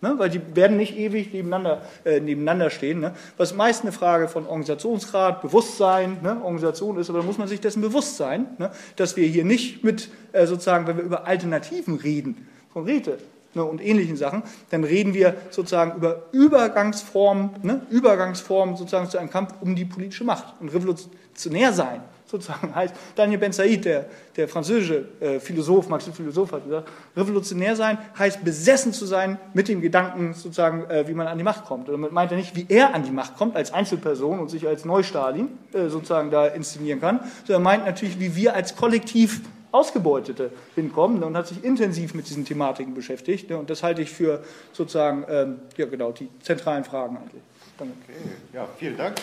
[0.00, 3.00] Ne, weil die werden nicht ewig nebeneinander, äh, nebeneinander stehen.
[3.00, 3.12] Ne?
[3.36, 7.80] Was meist eine Frage von Organisationsgrad, Bewusstsein, Organisation ist, aber da muss man sich dessen
[7.80, 8.46] bewusst sein,
[8.94, 13.18] dass wir hier nicht mit, äh, sozusagen, wenn wir über Alternativen reden, von Räte,
[13.54, 19.30] ne, und ähnlichen Sachen, dann reden wir sozusagen über Übergangsformen, ne, Übergangsformen sozusagen zu einem
[19.30, 20.54] Kampf um die politische Macht.
[20.60, 22.02] Und revolutionär sein
[22.34, 27.76] sozusagen heißt, Daniel Ben Said, der, der französische äh, Philosoph, marxistische Philosoph, hat gesagt, revolutionär
[27.76, 31.64] sein heißt besessen zu sein mit dem Gedanken sozusagen, äh, wie man an die Macht
[31.64, 31.88] kommt.
[31.88, 34.66] Und damit meint er nicht, wie er an die Macht kommt als Einzelperson und sich
[34.66, 39.40] als Neustalin äh, sozusagen da inszenieren kann, sondern er meint natürlich, wie wir als Kollektiv
[39.74, 43.50] Ausgebeutete hinkommen und hat sich intensiv mit diesen Thematiken beschäftigt.
[43.50, 47.42] Und das halte ich für sozusagen, ähm, ja genau, die zentralen Fragen eigentlich.
[47.76, 47.94] Danke.
[48.04, 48.14] Okay.
[48.52, 49.16] Ja, vielen Dank.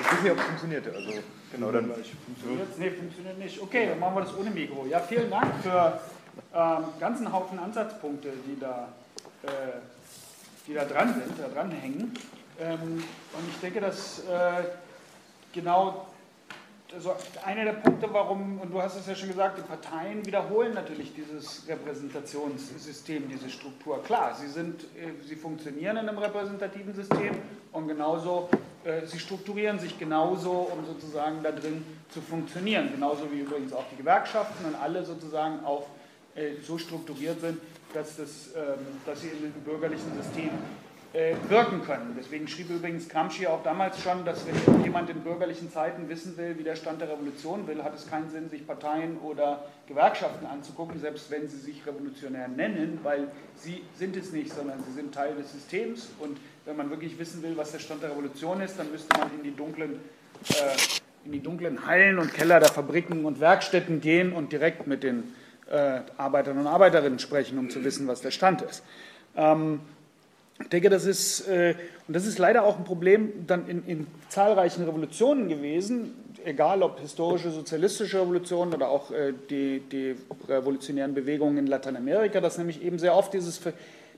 [0.00, 0.86] Ich weiß nicht, ob es funktioniert.
[0.86, 1.10] Also,
[1.52, 1.90] genau, dann.
[1.90, 3.60] Funktioniert Nee, funktioniert nicht.
[3.60, 4.86] Okay, dann machen wir das ohne Mikro.
[4.88, 6.00] Ja, vielen Dank für
[6.54, 8.88] ähm, ganzen Haufen Ansatzpunkte, die da,
[9.42, 9.48] äh,
[10.66, 12.14] die da dran sind, da dran hängen.
[12.60, 14.64] Ähm, und ich denke, dass äh,
[15.52, 16.06] genau
[16.94, 17.14] also
[17.44, 21.12] einer der Punkte, warum, und du hast es ja schon gesagt, die Parteien wiederholen natürlich
[21.14, 24.02] dieses Repräsentationssystem, diese Struktur.
[24.04, 27.34] Klar, sie, sind, äh, sie funktionieren in einem repräsentativen System
[27.72, 28.48] und genauso,
[28.84, 32.90] äh, sie strukturieren sich genauso, um sozusagen da drin zu funktionieren.
[32.92, 35.86] Genauso wie übrigens auch die Gewerkschaften und alle sozusagen auch
[36.62, 37.58] so strukturiert sind,
[37.94, 40.50] dass, das, ähm, dass sie in einem bürgerlichen System
[41.16, 42.14] äh, wirken können.
[42.18, 46.58] Deswegen schrieb übrigens Gramsci auch damals schon, dass wenn jemand in bürgerlichen Zeiten wissen will,
[46.58, 51.00] wie der Stand der Revolution will, hat es keinen Sinn, sich Parteien oder Gewerkschaften anzugucken,
[51.00, 55.34] selbst wenn sie sich revolutionär nennen, weil sie sind es nicht, sondern sie sind Teil
[55.36, 56.10] des Systems.
[56.18, 59.30] Und wenn man wirklich wissen will, was der Stand der Revolution ist, dann müsste man
[59.34, 59.98] in die dunklen,
[60.50, 60.76] äh,
[61.24, 65.32] in die dunklen Hallen und Keller der Fabriken und Werkstätten gehen und direkt mit den
[65.70, 68.82] äh, Arbeitern und Arbeiterinnen sprechen, um zu wissen, was der Stand ist.
[69.34, 69.80] Ähm,
[70.58, 71.74] ich denke, das ist, äh,
[72.08, 76.14] und das ist leider auch ein Problem dann in, in, zahlreichen Revolutionen gewesen,
[76.44, 80.16] egal ob historische sozialistische Revolutionen oder auch äh, die, die,
[80.48, 83.60] revolutionären Bewegungen in Lateinamerika, dass nämlich eben sehr oft dieses,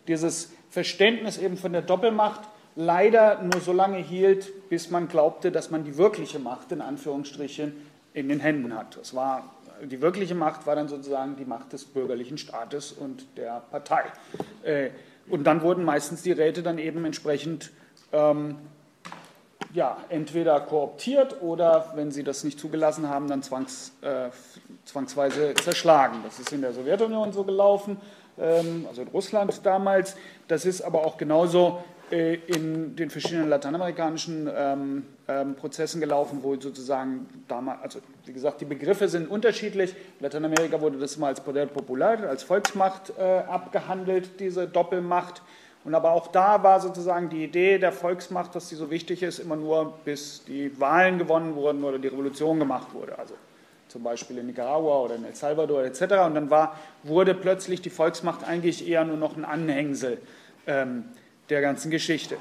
[0.06, 2.42] dieses Verständnis eben von der Doppelmacht
[2.76, 7.72] leider nur so lange hielt, bis man glaubte, dass man die wirkliche Macht in Anführungsstrichen
[8.14, 8.96] in den Händen hat.
[8.96, 9.50] Das war
[9.82, 14.04] die wirkliche Macht war dann sozusagen die Macht des bürgerlichen Staates und der Partei.
[14.62, 14.90] Äh,
[15.30, 17.70] und dann wurden meistens die Räte dann eben entsprechend
[18.12, 18.56] ähm,
[19.74, 24.30] ja, entweder kooptiert oder, wenn sie das nicht zugelassen haben, dann zwangs, äh,
[24.84, 26.18] zwangsweise zerschlagen.
[26.24, 27.98] Das ist in der Sowjetunion so gelaufen,
[28.38, 30.16] ähm, also in Russland damals.
[30.48, 36.58] Das ist aber auch genauso äh, in den verschiedenen lateinamerikanischen ähm, ähm, Prozessen gelaufen, wo
[36.58, 39.90] sozusagen damals, also wie gesagt, die Begriffe sind unterschiedlich.
[40.18, 45.42] In Lateinamerika wurde das mal als Poder Popular, als Volksmacht äh, abgehandelt, diese Doppelmacht.
[45.84, 49.38] Und aber auch da war sozusagen die Idee der Volksmacht, dass sie so wichtig ist,
[49.38, 53.18] immer nur bis die Wahlen gewonnen wurden oder die Revolution gemacht wurde.
[53.18, 53.34] Also
[53.88, 56.02] zum Beispiel in Nicaragua oder in El Salvador etc.
[56.26, 60.18] Und dann war, wurde plötzlich die Volksmacht eigentlich eher nur noch ein Anhängsel
[60.66, 61.04] ähm,
[61.48, 62.36] der ganzen Geschichte.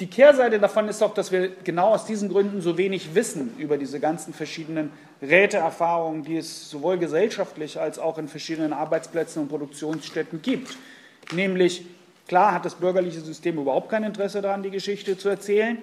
[0.00, 3.76] Die Kehrseite davon ist doch, dass wir genau aus diesen Gründen so wenig wissen über
[3.78, 10.40] diese ganzen verschiedenen Räteerfahrungen, die es sowohl gesellschaftlich als auch in verschiedenen Arbeitsplätzen und Produktionsstätten
[10.40, 10.76] gibt.
[11.32, 11.84] Nämlich
[12.28, 15.78] Klar hat das bürgerliche System überhaupt kein Interesse daran, die Geschichte zu erzählen,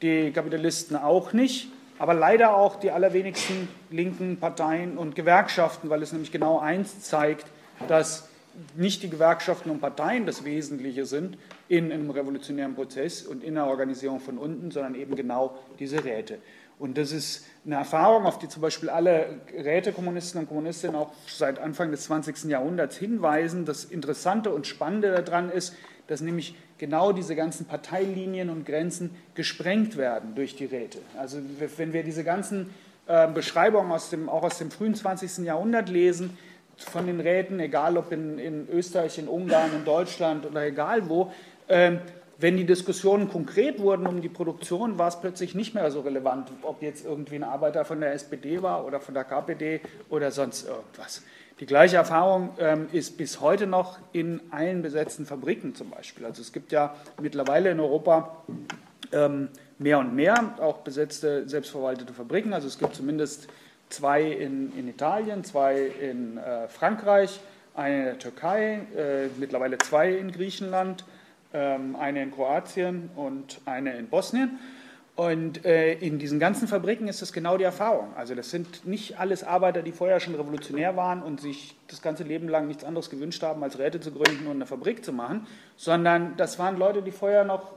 [0.00, 6.12] die Kapitalisten auch nicht, aber leider auch die allerwenigsten linken Parteien und Gewerkschaften, weil es
[6.12, 7.44] nämlich genau eins zeigt,
[7.86, 8.29] dass
[8.76, 13.66] nicht die Gewerkschaften und Parteien das Wesentliche sind in einem revolutionären Prozess und in der
[13.66, 16.38] Organisierung von unten, sondern eben genau diese Räte.
[16.78, 21.58] Und das ist eine Erfahrung, auf die zum Beispiel alle Rätekommunisten und Kommunistinnen auch seit
[21.58, 22.44] Anfang des 20.
[22.44, 23.66] Jahrhunderts hinweisen.
[23.66, 25.74] Das Interessante und Spannende daran ist,
[26.06, 30.98] dass nämlich genau diese ganzen Parteilinien und Grenzen gesprengt werden durch die Räte.
[31.18, 31.38] Also
[31.76, 32.70] wenn wir diese ganzen
[33.06, 35.44] äh, Beschreibungen aus dem, auch aus dem frühen 20.
[35.44, 36.38] Jahrhundert lesen,
[36.82, 41.32] von den Räten, egal ob in, in Österreich, in Ungarn, in Deutschland oder egal wo,
[41.68, 41.96] äh,
[42.38, 46.50] wenn die Diskussionen konkret wurden um die Produktion, war es plötzlich nicht mehr so relevant,
[46.62, 50.66] ob jetzt irgendwie ein Arbeiter von der SPD war oder von der KPD oder sonst
[50.66, 51.22] irgendwas.
[51.60, 56.24] Die gleiche Erfahrung ähm, ist bis heute noch in allen besetzten Fabriken zum Beispiel.
[56.24, 58.42] Also es gibt ja mittlerweile in Europa
[59.12, 62.54] ähm, mehr und mehr auch besetzte, selbstverwaltete Fabriken.
[62.54, 63.48] Also es gibt zumindest
[63.90, 67.40] zwei in, in Italien, zwei in äh, Frankreich,
[67.74, 71.04] eine in der Türkei, äh, mittlerweile zwei in Griechenland
[71.52, 74.58] ähm, eine in Kroatien und eine in Bosnien.
[75.16, 78.14] Und äh, in diesen ganzen Fabriken ist das genau die Erfahrung.
[78.16, 82.22] Also das sind nicht alles Arbeiter, die vorher schon revolutionär waren und sich das ganze
[82.22, 85.46] Leben lang nichts anderes gewünscht haben, als Räte zu gründen und eine Fabrik zu machen,
[85.76, 87.72] sondern das waren Leute, die vorher noch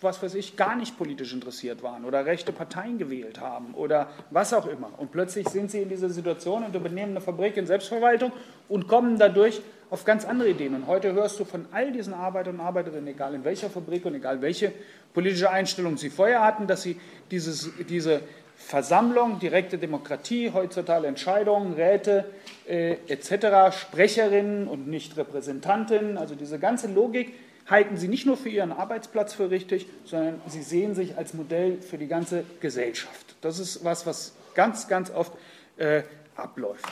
[0.00, 4.54] was weiß ich, gar nicht politisch interessiert waren oder rechte Parteien gewählt haben oder was
[4.54, 4.90] auch immer.
[4.96, 8.32] Und plötzlich sind sie in dieser Situation und übernehmen eine Fabrik in Selbstverwaltung
[8.68, 9.60] und kommen dadurch
[9.90, 10.74] auf ganz andere Ideen.
[10.74, 14.14] Und heute hörst du von all diesen Arbeitern und Arbeiterinnen, egal in welcher Fabrik und
[14.14, 14.72] egal welche
[15.12, 16.98] politische Einstellung sie vorher hatten, dass sie
[17.30, 18.22] dieses, diese
[18.56, 22.26] Versammlung, direkte Demokratie, heutzutage Entscheidungen, Räte
[22.68, 27.34] äh, etc., Sprecherinnen und nicht Repräsentantinnen, also diese ganze Logik,
[27.70, 31.80] halten sie nicht nur für ihren Arbeitsplatz für richtig, sondern sie sehen sich als Modell
[31.80, 33.36] für die ganze Gesellschaft.
[33.40, 35.32] Das ist was, was ganz, ganz oft
[35.76, 36.02] äh,
[36.36, 36.84] abläuft.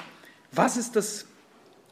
[0.53, 1.27] Was ist das?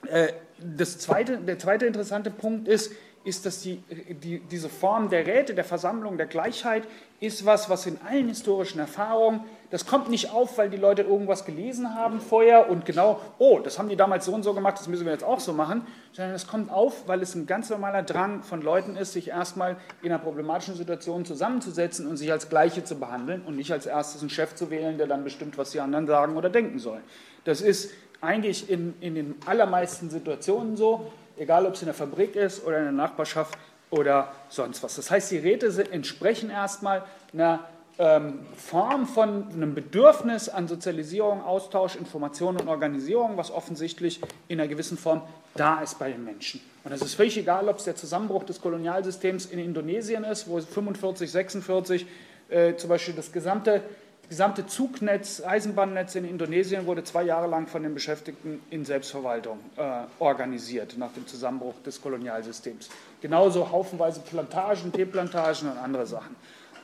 [0.09, 2.93] Äh, das zweite, der zweite interessante Punkt ist,
[3.25, 6.85] ist, dass die, die, diese Form der Räte, der Versammlung, der Gleichheit
[7.21, 9.41] ist was, was in allen historischen Erfahrungen,
[9.71, 13.79] das kommt nicht auf, weil die Leute irgendwas gelesen haben vorher und genau, oh, das
[13.79, 16.35] haben die damals so und so gemacht, das müssen wir jetzt auch so machen, sondern
[16.35, 20.13] es kommt auf, weil es ein ganz normaler Drang von Leuten ist, sich erstmal in
[20.13, 24.31] einer problematischen Situation zusammenzusetzen und sich als Gleiche zu behandeln und nicht als erstes einen
[24.31, 27.03] Chef zu wählen, der dann bestimmt, was die anderen sagen oder denken sollen.
[27.45, 32.37] Das ist eigentlich in, in den allermeisten Situationen so egal ob es in der Fabrik
[32.37, 33.57] ist oder in der Nachbarschaft
[33.91, 34.97] oder sonst was.
[34.97, 37.65] Das heißt, die Räte entsprechen erstmal einer
[37.99, 44.99] Form von einem Bedürfnis an Sozialisierung, Austausch, Information und Organisierung, was offensichtlich in einer gewissen
[44.99, 45.23] Form
[45.55, 46.61] da ist bei den Menschen.
[46.85, 50.61] Und es ist völlig egal, ob es der Zusammenbruch des Kolonialsystems in Indonesien ist, wo
[50.61, 52.07] 45, 46
[52.51, 53.83] äh, zum Beispiel das gesamte
[54.29, 59.83] gesamte Zugnetz, Eisenbahnnetz in Indonesien wurde zwei Jahre lang von den Beschäftigten in Selbstverwaltung äh,
[60.19, 62.89] organisiert nach dem Zusammenbruch des Kolonialsystems.
[63.21, 66.35] Genauso haufenweise Plantagen, Teeplantagen und andere Sachen.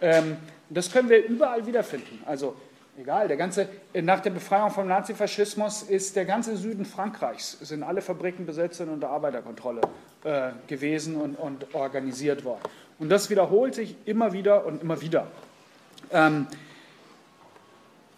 [0.00, 0.36] Ähm,
[0.70, 2.22] das können wir überall wiederfinden.
[2.26, 2.56] Also
[2.98, 8.02] egal, der ganze, nach der Befreiung vom Nazifaschismus ist der ganze Süden Frankreichs, sind alle
[8.02, 9.82] Fabriken besetzt und unter Arbeiterkontrolle
[10.24, 12.62] äh, gewesen und, und, organisiert worden.
[12.98, 15.26] Und das wiederholt sich immer wieder und immer wieder.
[16.10, 16.46] Ähm,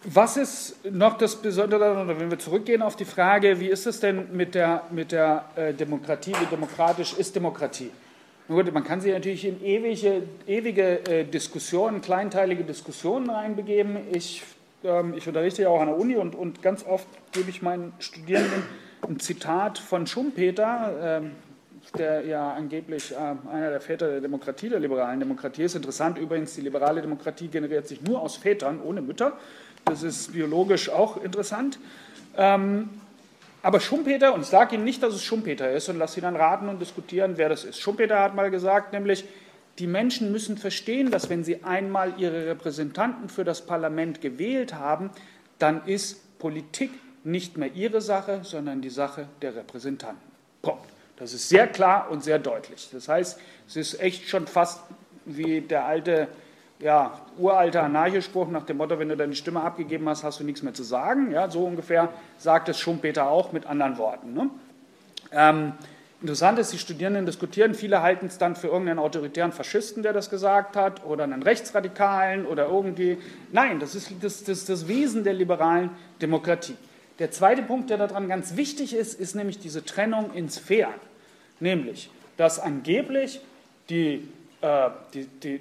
[0.06, 4.36] was ist noch das Besondere, wenn wir zurückgehen auf die Frage, wie ist es denn
[4.36, 7.90] mit der, mit der äh, Demokratie, wie demokratisch ist Demokratie?
[8.46, 13.96] Gut, man kann sich natürlich in ewige, ewige äh, Diskussionen, kleinteilige Diskussionen reinbegeben.
[14.12, 14.42] Ich,
[14.84, 17.94] ähm, ich unterrichte ja auch an der Uni und, und ganz oft gebe ich meinen
[18.00, 18.62] Studierenden
[19.08, 21.30] ein Zitat von Schumpeter, ähm,
[21.96, 25.74] der ja angeblich äh, einer der Väter der Demokratie, der liberalen Demokratie ist.
[25.74, 29.38] Interessant übrigens, die liberale Demokratie generiert sich nur aus Vätern, ohne Mütter.
[29.86, 31.78] Das ist biologisch auch interessant.
[32.36, 32.90] Ähm,
[33.64, 36.36] aber Schumpeter, und ich sage Ihnen nicht, dass es Schumpeter ist, und lasse Sie dann
[36.36, 37.80] raten und diskutieren, wer das ist.
[37.80, 39.24] Schumpeter hat mal gesagt, nämlich,
[39.78, 45.10] die Menschen müssen verstehen, dass wenn sie einmal ihre Repräsentanten für das Parlament gewählt haben,
[45.58, 46.90] dann ist Politik
[47.24, 50.22] nicht mehr ihre Sache, sondern die Sache der Repräsentanten.
[50.62, 50.84] Punkt.
[51.16, 52.88] Das ist sehr klar und sehr deutlich.
[52.92, 54.80] Das heißt, es ist echt schon fast
[55.24, 56.28] wie der alte,
[56.84, 60.62] ja, uralte Anarchispruch nach dem Motto, wenn du deine Stimme abgegeben hast, hast du nichts
[60.62, 61.30] mehr zu sagen.
[61.32, 64.34] Ja, so ungefähr sagt es Schumpeter auch mit anderen Worten.
[64.34, 64.50] Ne?
[65.32, 65.72] Ähm,
[66.20, 70.28] interessant ist, die Studierenden diskutieren, viele halten es dann für irgendeinen autoritären Faschisten, der das
[70.28, 73.16] gesagt hat, oder einen Rechtsradikalen oder irgendwie.
[73.50, 75.88] Nein, das ist das, das, das Wesen der liberalen
[76.20, 76.76] Demokratie.
[77.18, 80.92] Der zweite Punkt, der daran ganz wichtig ist, ist nämlich diese Trennung in Sphären.
[81.60, 83.40] Nämlich, dass angeblich
[83.88, 84.28] die,
[84.64, 85.60] äh, die, die,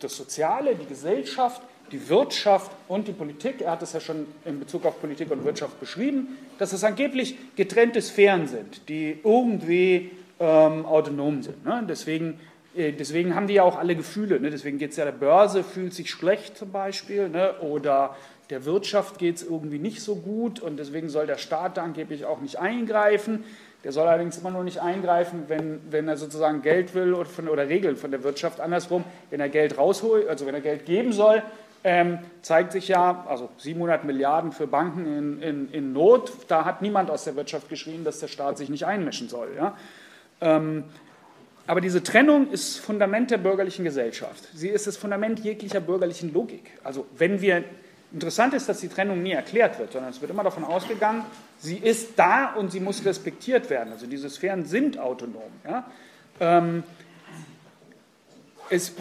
[0.00, 1.60] das Soziale, die Gesellschaft,
[1.92, 5.44] die Wirtschaft und die Politik, er hat es ja schon in Bezug auf Politik und
[5.44, 11.62] Wirtschaft beschrieben, dass es angeblich getrennte Sphären sind, die irgendwie ähm, autonom sind.
[11.66, 11.84] Ne?
[11.86, 12.40] Deswegen,
[12.74, 14.40] äh, deswegen haben die ja auch alle Gefühle.
[14.40, 14.48] Ne?
[14.48, 17.58] Deswegen geht es ja der Börse, fühlt sich schlecht zum Beispiel, ne?
[17.60, 18.16] oder
[18.48, 22.24] der Wirtschaft geht es irgendwie nicht so gut und deswegen soll der Staat da angeblich
[22.24, 23.44] auch nicht eingreifen.
[23.84, 27.48] Der soll allerdings immer nur nicht eingreifen, wenn, wenn er sozusagen Geld will oder, von,
[27.48, 28.60] oder Regeln von der Wirtschaft.
[28.60, 31.42] Andersrum, wenn er Geld rausholt, also wenn er Geld geben soll,
[31.84, 36.82] ähm, zeigt sich ja, also 700 Milliarden für Banken in, in, in, Not, da hat
[36.82, 39.50] niemand aus der Wirtschaft geschrien, dass der Staat sich nicht einmischen soll.
[39.56, 39.76] Ja?
[40.40, 40.84] Ähm,
[41.68, 44.48] aber diese Trennung ist Fundament der bürgerlichen Gesellschaft.
[44.54, 46.70] Sie ist das Fundament jeglicher bürgerlichen Logik.
[46.82, 47.62] Also wenn wir
[48.12, 51.24] Interessant ist, dass die Trennung nie erklärt wird, sondern es wird immer davon ausgegangen,
[51.58, 53.92] sie ist da und sie muss respektiert werden.
[53.92, 55.42] Also diese Sphären sind autonom.
[55.64, 55.84] Ja?
[56.40, 56.84] Ähm,
[58.70, 58.92] es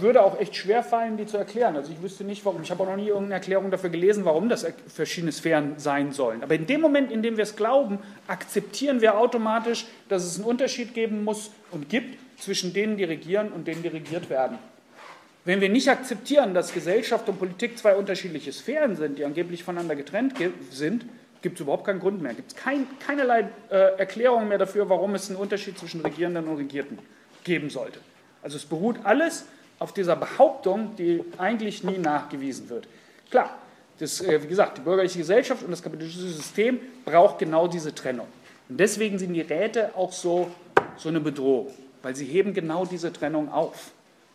[0.00, 1.76] würde auch echt schwer fallen, die zu erklären.
[1.76, 2.62] Also ich wüsste nicht, warum.
[2.62, 6.42] Ich habe auch noch nie irgendeine Erklärung dafür gelesen, warum das verschiedene Sphären sein sollen.
[6.42, 10.44] Aber in dem Moment, in dem wir es glauben, akzeptieren wir automatisch, dass es einen
[10.44, 14.58] Unterschied geben muss und gibt zwischen denen, die regieren und denen, die regiert werden.
[15.46, 19.94] Wenn wir nicht akzeptieren, dass Gesellschaft und Politik zwei unterschiedliche Sphären sind, die angeblich voneinander
[19.94, 20.34] getrennt
[20.72, 21.06] sind,
[21.40, 22.34] gibt es überhaupt keinen Grund mehr.
[22.34, 26.56] Gibt es kein, keinerlei äh, Erklärung mehr dafür, warum es einen Unterschied zwischen Regierenden und
[26.56, 26.98] Regierten
[27.44, 28.00] geben sollte.
[28.42, 29.44] Also es beruht alles
[29.78, 32.88] auf dieser Behauptung, die eigentlich nie nachgewiesen wird.
[33.30, 33.56] Klar,
[34.00, 38.26] das, äh, wie gesagt, die bürgerliche Gesellschaft und das kapitalistische System braucht genau diese Trennung.
[38.68, 40.50] Und deswegen sind die Räte auch so,
[40.96, 43.92] so eine Bedrohung, weil sie heben genau diese Trennung auf.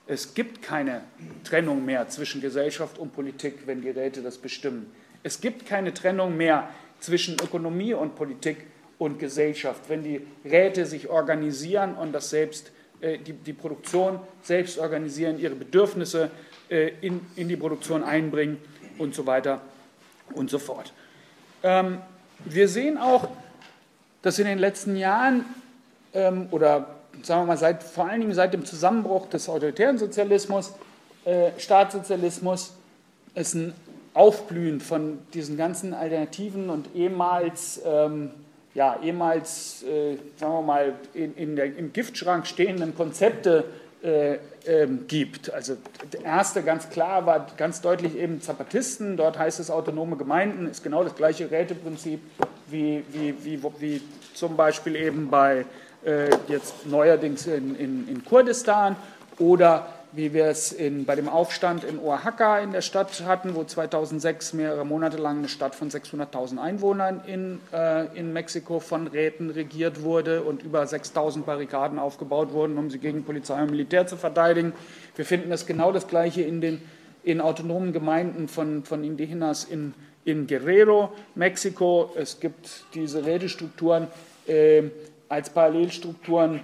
[0.07, 1.03] Es gibt keine
[1.43, 4.91] Trennung mehr zwischen Gesellschaft und Politik, wenn die Räte das bestimmen.
[5.23, 8.57] Es gibt keine Trennung mehr zwischen Ökonomie und Politik
[8.97, 14.77] und Gesellschaft, wenn die Räte sich organisieren und das selbst, äh, die, die, Produktion selbst
[14.77, 16.29] organisieren, ihre Bedürfnisse
[16.69, 18.57] äh, in, in, die Produktion einbringen
[18.97, 19.61] und so weiter
[20.33, 20.93] und so fort.
[21.63, 21.99] Ähm,
[22.45, 23.27] wir sehen auch,
[24.21, 25.45] dass in den letzten Jahren
[26.13, 30.73] ähm, oder sagen wir mal, seit, vor allen Dingen seit dem Zusammenbruch des autoritären Sozialismus,
[31.25, 32.73] äh, Staatssozialismus,
[33.35, 33.73] ist ein
[34.13, 38.31] Aufblühen von diesen ganzen Alternativen und ehemals, ähm,
[38.73, 43.65] ja, ehemals äh, sagen wir mal, in, in der, im Giftschrank stehenden Konzepte
[44.03, 45.53] äh, ähm, gibt.
[45.53, 45.77] Also
[46.11, 50.83] der erste ganz klar war ganz deutlich eben Zapatisten, dort heißt es autonome Gemeinden, ist
[50.83, 52.19] genau das gleiche Räteprinzip
[52.67, 54.01] wie, wie, wie, wie
[54.33, 55.65] zum Beispiel eben bei
[56.47, 58.95] jetzt neuerdings in, in, in, Kurdistan
[59.37, 63.63] oder wie wir es in, bei dem Aufstand in Oaxaca in der Stadt hatten, wo
[63.63, 69.51] 2006 mehrere Monate lang eine Stadt von 600.000 Einwohnern in, äh, in Mexiko von Räten
[69.51, 74.17] regiert wurde und über 6.000 Barrikaden aufgebaut wurden, um sie gegen Polizei und Militär zu
[74.17, 74.73] verteidigen.
[75.15, 76.81] Wir finden das genau das Gleiche in den
[77.23, 79.93] in autonomen Gemeinden von, von Indigenas in,
[80.25, 82.11] in Guerrero, Mexiko.
[82.15, 84.07] Es gibt diese Rätestrukturen.
[84.47, 84.83] Äh,
[85.31, 86.59] als Parallelstrukturen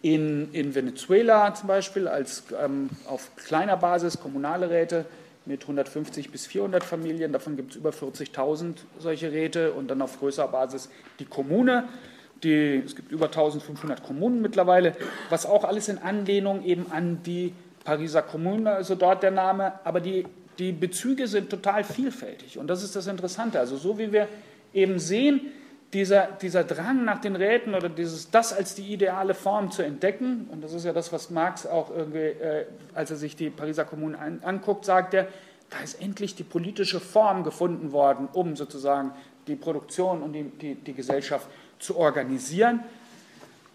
[0.00, 5.04] in, in Venezuela zum Beispiel, als ähm, auf kleiner Basis kommunale Räte
[5.44, 10.18] mit 150 bis 400 Familien, davon gibt es über 40.000 solche Räte und dann auf
[10.18, 11.84] größerer Basis die Kommune.
[12.42, 14.96] Die, es gibt über 1500 Kommunen mittlerweile,
[15.28, 17.52] was auch alles in Anlehnung eben an die
[17.84, 20.26] Pariser Kommune, also dort der Name, aber die,
[20.58, 23.60] die Bezüge sind total vielfältig und das ist das Interessante.
[23.60, 24.28] Also so wie wir
[24.72, 25.52] eben sehen,
[25.92, 30.48] dieser, dieser Drang nach den Räten oder dieses, das als die ideale Form zu entdecken,
[30.50, 33.84] und das ist ja das, was Marx auch irgendwie, äh, als er sich die Pariser
[33.84, 35.28] Kommune an, anguckt, sagt er,
[35.70, 39.12] da ist endlich die politische Form gefunden worden, um sozusagen
[39.46, 41.46] die Produktion und die, die, die Gesellschaft
[41.78, 42.80] zu organisieren.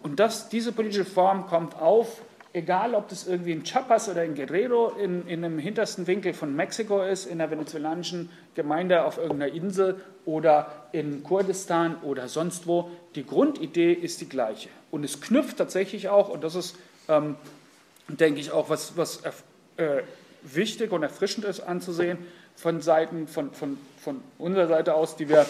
[0.01, 2.21] Und das, diese politische Form kommt auf
[2.57, 6.55] egal ob das irgendwie in Chiapas oder in Guerrero in, in einem hintersten Winkel von
[6.55, 12.89] Mexiko ist, in der venezolanischen Gemeinde auf irgendeiner Insel oder in Kurdistan oder sonst wo,
[13.13, 14.69] die Grundidee ist die gleiche.
[14.89, 16.75] Und es knüpft tatsächlich auch, und das ist,
[17.07, 17.35] ähm,
[18.07, 19.21] denke ich, auch was, was
[19.77, 20.01] äh,
[20.41, 22.17] wichtig und erfrischend ist anzusehen,
[22.55, 25.45] von Seiten, von, von, von unserer Seite aus, die wir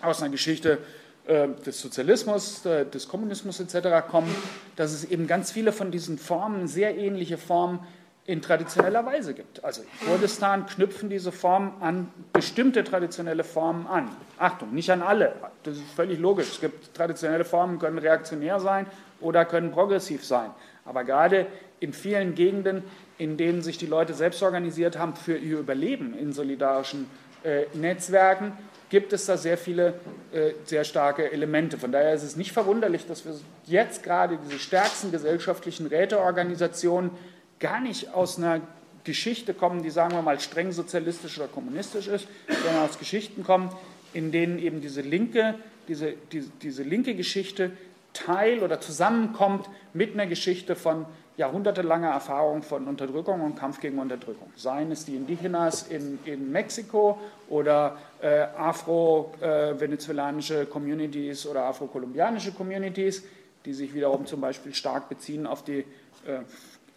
[0.00, 0.99] aus einer Geschichte äh,
[1.30, 4.06] des Sozialismus, äh, des Kommunismus etc.
[4.10, 4.34] kommen,
[4.76, 7.80] dass es eben ganz viele von diesen Formen, sehr ähnliche Formen
[8.26, 9.64] in traditioneller Weise gibt.
[9.64, 14.08] Also in Kurdistan knüpfen diese Formen an bestimmte traditionelle Formen an.
[14.38, 15.34] Achtung, nicht an alle.
[15.62, 16.48] Das ist völlig logisch.
[16.48, 18.86] Es gibt traditionelle Formen, können reaktionär sein
[19.20, 20.50] oder können progressiv sein.
[20.84, 21.46] Aber gerade
[21.80, 22.84] in vielen Gegenden,
[23.18, 27.08] in denen sich die Leute selbst organisiert haben für ihr Überleben in solidarischen
[27.42, 28.52] äh, Netzwerken,
[28.90, 29.94] gibt es da sehr viele
[30.32, 31.78] äh, sehr starke Elemente.
[31.78, 33.34] Von daher ist es nicht verwunderlich, dass wir
[33.66, 37.12] jetzt gerade diese stärksten gesellschaftlichen Räteorganisationen
[37.60, 38.60] gar nicht aus einer
[39.04, 43.70] Geschichte kommen, die sagen wir mal streng sozialistisch oder kommunistisch ist, sondern aus Geschichten kommen,
[44.12, 45.54] in denen eben diese linke,
[45.88, 47.70] diese, diese, diese linke Geschichte
[48.12, 51.04] Teil oder zusammenkommt mit einer Geschichte von
[51.36, 54.52] jahrhundertelanger Erfahrung von Unterdrückung und Kampf gegen Unterdrückung.
[54.56, 57.18] Seien es die Indigenas in, in Mexiko
[57.48, 63.24] oder äh, afro-venezolanische äh, Communities oder afro-kolumbianische Communities,
[63.64, 65.86] die sich wiederum zum Beispiel stark beziehen auf die
[66.26, 66.42] äh,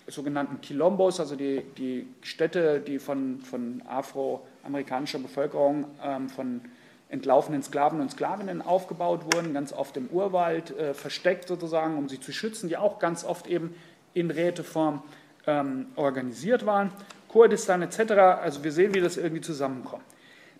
[0.08, 6.62] sogenannten Quilombos, also die, die Städte, die von, von afroamerikanischer Bevölkerung, ähm, von
[7.14, 12.20] entlaufenen Sklaven und Sklavinnen aufgebaut wurden, ganz oft im Urwald äh, versteckt sozusagen, um sie
[12.20, 13.76] zu schützen, die auch ganz oft eben
[14.16, 15.04] in Räteform
[15.46, 16.92] ähm, organisiert waren.
[17.28, 18.12] Kurdistan etc.
[18.42, 20.04] Also wir sehen, wie das irgendwie zusammenkommt.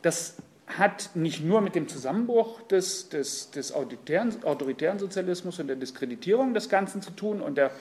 [0.04, 0.38] Das
[0.68, 6.54] hat nicht nur mit dem Zusammenbruch des, des, des autoritären, autoritären Sozialismus und der Diskreditierung
[6.54, 7.72] des Ganzen zu tun und der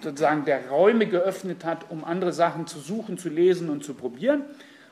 [0.00, 4.42] sozusagen der Räume geöffnet hat, um andere Sachen zu suchen, zu lesen und zu probieren,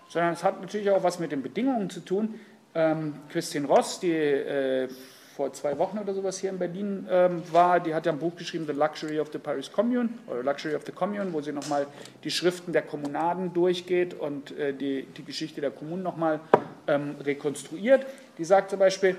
[0.08, 2.34] sondern es hat natürlich auch was mit den Bedingungen zu tun.
[2.74, 4.88] Ähm, Christine Ross, die äh,
[5.40, 8.36] vor zwei Wochen oder sowas hier in Berlin ähm, war, die hat ja ein Buch
[8.36, 11.86] geschrieben, The Luxury of the Paris Commune oder Luxury of the Commune, wo sie nochmal
[12.24, 16.40] die Schriften der Kommunaden durchgeht und äh, die, die Geschichte der Kommunen nochmal
[16.86, 18.04] ähm, rekonstruiert.
[18.38, 19.16] Die sagt zum Beispiel,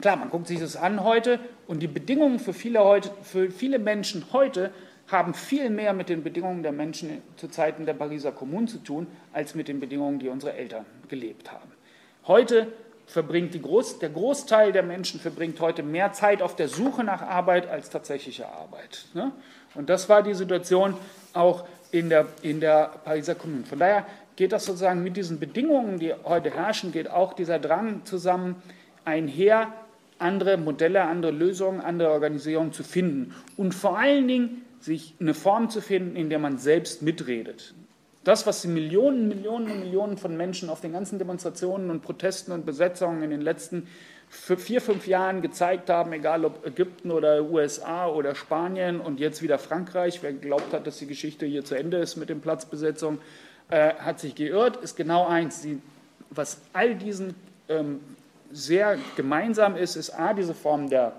[0.00, 3.78] klar, man guckt sich das an heute und die Bedingungen für viele, heute, für viele
[3.78, 4.70] Menschen heute
[5.06, 9.06] haben viel mehr mit den Bedingungen der Menschen zu Zeiten der Pariser Kommune zu tun,
[9.32, 11.75] als mit den Bedingungen, die unsere Eltern gelebt haben.
[12.26, 12.66] Heute
[13.06, 17.68] verbringt Groß, der Großteil der Menschen verbringt heute mehr Zeit auf der Suche nach Arbeit
[17.68, 19.06] als tatsächliche Arbeit.
[19.14, 19.30] Ne?
[19.74, 20.94] Und das war die Situation
[21.32, 23.64] auch in der, in der Pariser Kommune.
[23.64, 28.04] Von daher geht das sozusagen mit diesen Bedingungen, die heute herrschen, geht auch dieser Drang
[28.04, 28.60] zusammen
[29.04, 29.72] einher,
[30.18, 33.34] andere Modelle, andere Lösungen, andere Organisierungen zu finden.
[33.56, 37.74] Und vor allen Dingen sich eine Form zu finden, in der man selbst mitredet.
[38.26, 42.50] Das, was die Millionen, Millionen und Millionen von Menschen auf den ganzen Demonstrationen und Protesten
[42.50, 43.86] und Besetzungen in den letzten
[44.28, 49.60] vier, fünf Jahren gezeigt haben, egal ob Ägypten oder USA oder Spanien und jetzt wieder
[49.60, 53.20] Frankreich, wer glaubt hat, dass die Geschichte hier zu Ende ist mit den Platzbesetzungen,
[53.70, 55.60] äh, hat sich geirrt, ist genau eins.
[55.62, 55.80] Die,
[56.30, 57.36] was all diesen
[57.68, 58.00] ähm,
[58.50, 61.12] sehr gemeinsam ist, ist A, diese Form der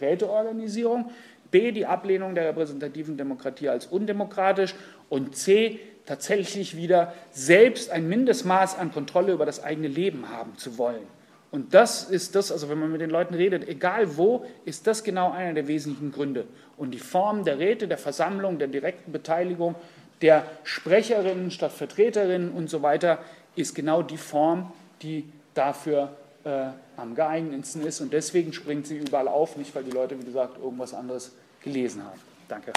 [0.00, 1.10] Räteorganisierung,
[1.50, 4.76] B, die Ablehnung der repräsentativen Demokratie als undemokratisch
[5.08, 10.78] und C, tatsächlich wieder selbst ein Mindestmaß an Kontrolle über das eigene Leben haben zu
[10.78, 11.06] wollen.
[11.50, 15.04] Und das ist das, also wenn man mit den Leuten redet, egal wo, ist das
[15.04, 16.46] genau einer der wesentlichen Gründe.
[16.78, 19.74] Und die Form der Räte, der Versammlung, der direkten Beteiligung,
[20.22, 23.18] der Sprecherinnen statt Vertreterinnen und so weiter,
[23.54, 28.00] ist genau die Form, die dafür äh, am geeignetsten ist.
[28.00, 32.02] Und deswegen springt sie überall auf, nicht weil die Leute, wie gesagt, irgendwas anderes gelesen
[32.02, 32.20] haben.
[32.48, 32.72] Danke.